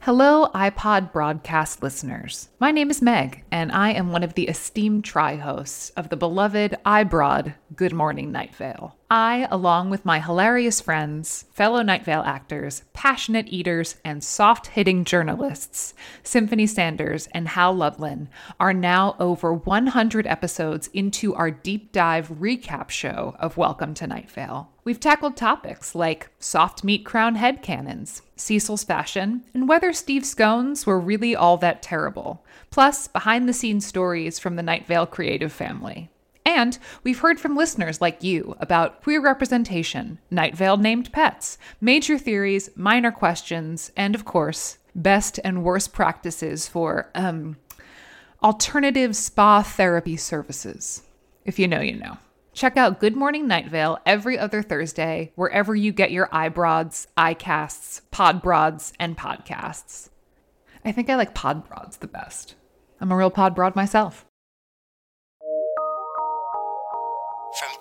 Hello, 0.08 0.48
iPod 0.56 1.12
broadcast 1.12 1.84
listeners. 1.84 2.48
My 2.62 2.72
name 2.72 2.90
is 2.90 3.02
Meg, 3.02 3.44
and 3.52 3.74
I 3.74 3.92
am 3.92 4.14
one 4.14 4.24
of 4.24 4.36
the 4.36 4.48
esteemed 4.48 5.04
tri 5.04 5.36
hosts 5.36 5.90
of 5.98 6.08
the 6.08 6.16
beloved 6.16 6.78
iBroad 6.86 7.56
Good 7.76 7.92
Morning 7.92 8.32
Night 8.32 8.56
Vale. 8.56 8.96
I, 9.12 9.50
along 9.52 9.90
with 9.90 10.06
my 10.06 10.22
hilarious 10.22 10.80
friends, 10.80 11.44
fellow 11.52 11.82
Night 11.82 12.06
Vale 12.06 12.24
actors, 12.26 12.84
passionate 12.94 13.50
eaters, 13.50 13.98
and 14.06 14.24
soft 14.24 14.68
hitting 14.68 15.04
journalists, 15.04 15.94
Symphony 16.24 16.68
Sanders 16.68 17.28
and 17.34 17.50
Hal 17.50 17.74
Lublin, 17.74 18.30
are 18.62 18.74
now 18.74 19.18
over 19.20 19.54
100 19.54 20.26
episodes 20.26 20.88
into 20.94 21.36
our 21.36 21.52
deep 21.52 21.92
dive 21.92 22.30
recap 22.30 22.90
show 22.90 23.36
of 23.40 23.58
Welcome 23.58 23.94
to 23.96 24.08
Night 24.08 24.32
Vale. 24.32 24.72
We've 24.88 25.02
tackled 25.02 25.36
topics 25.36 25.96
like 25.96 26.30
soft 26.40 26.86
meat 26.86 27.04
crown 27.04 27.36
head 27.36 27.62
canons, 27.62 28.22
Cecil's 28.38 28.86
fashion, 28.86 29.44
and 29.54 29.68
whether 29.68 29.92
Steve 29.92 30.26
scones 30.26 30.86
were 30.86 30.98
really 30.98 31.36
all 31.36 31.58
that 31.58 31.82
terrible, 31.82 32.46
plus 32.72 33.10
behind 33.10 33.50
the 33.50 33.54
scenes 33.54 33.86
stories 33.86 34.40
from 34.40 34.56
the 34.56 34.64
Night 34.64 34.88
Vale 34.88 35.06
creative 35.06 35.52
family. 35.52 36.10
And 36.46 36.80
we've 37.04 37.20
heard 37.20 37.38
from 37.38 37.58
listeners 37.58 38.00
like 38.00 38.24
you 38.24 38.56
about 38.62 39.04
queer 39.04 39.20
representation, 39.20 40.20
Night 40.32 40.56
Vale 40.56 40.78
named 40.78 41.12
pets, 41.12 41.58
major 41.82 42.18
theories, 42.18 42.70
minor 42.74 43.12
questions, 43.12 43.92
and 43.98 44.16
of 44.16 44.24
course, 44.24 44.78
best 44.96 45.38
and 45.44 45.66
worst 45.66 45.92
practices 45.92 46.66
for 46.66 47.12
um, 47.14 47.58
alternative 48.42 49.18
spa 49.18 49.64
therapy 49.64 50.16
services. 50.16 51.04
If 51.44 51.60
you 51.60 51.68
know, 51.68 51.82
you 51.82 51.98
know. 51.98 52.20
Check 52.58 52.76
out 52.76 53.00
Good 53.00 53.16
Morning 53.16 53.48
Night 53.48 53.68
Vale 53.68 54.00
every 54.04 54.40
other 54.40 54.64
Thursday, 54.64 55.32
wherever 55.36 55.76
you 55.76 55.92
get 55.92 56.10
your 56.10 56.28
eyebrows, 56.32 57.06
iCasts, 57.16 58.02
podbrods, 58.12 58.94
and 59.00 59.16
podcasts. 59.16 60.10
I 60.84 60.92
think 60.92 61.08
I 61.08 61.18
like 61.18 61.36
podbrods 61.36 62.00
the 62.00 62.08
best. 62.08 62.56
I'm 63.00 63.12
a 63.12 63.16
real 63.16 63.30
podbrod 63.30 63.76
myself. 63.76 64.26
From 67.60 67.78